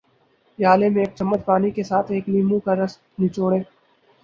پیالے 0.59 0.89
میں 0.89 1.01
ایک 1.03 1.15
چمچ 1.15 1.45
پانی 1.45 1.69
کے 1.71 1.83
ساتھ 1.83 2.11
ایک 2.11 2.29
لیموں 2.29 2.59
کا 2.59 2.75
رس 2.75 2.97
نچوڑیں 3.19 3.61